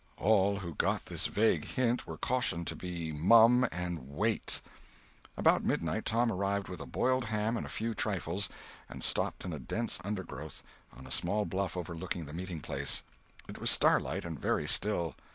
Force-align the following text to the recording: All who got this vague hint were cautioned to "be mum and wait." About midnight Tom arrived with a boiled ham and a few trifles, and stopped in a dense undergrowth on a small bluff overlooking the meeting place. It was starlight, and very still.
All 0.17 0.57
who 0.57 0.73
got 0.73 1.05
this 1.05 1.27
vague 1.27 1.63
hint 1.63 2.07
were 2.07 2.17
cautioned 2.17 2.65
to 2.65 2.75
"be 2.75 3.11
mum 3.11 3.67
and 3.71 3.99
wait." 4.09 4.59
About 5.37 5.63
midnight 5.63 6.05
Tom 6.05 6.31
arrived 6.31 6.69
with 6.69 6.79
a 6.79 6.87
boiled 6.87 7.25
ham 7.25 7.55
and 7.55 7.67
a 7.67 7.69
few 7.69 7.93
trifles, 7.93 8.49
and 8.89 9.03
stopped 9.03 9.45
in 9.45 9.53
a 9.53 9.59
dense 9.59 9.99
undergrowth 10.03 10.63
on 10.91 11.05
a 11.05 11.11
small 11.11 11.45
bluff 11.45 11.77
overlooking 11.77 12.25
the 12.25 12.33
meeting 12.33 12.61
place. 12.61 13.03
It 13.47 13.59
was 13.59 13.69
starlight, 13.69 14.25
and 14.25 14.39
very 14.39 14.65
still. 14.67 15.13